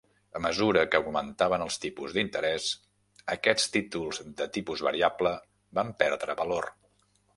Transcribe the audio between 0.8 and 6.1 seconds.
que augmentaven els tipus d'interès, aquests títols de tipus variable van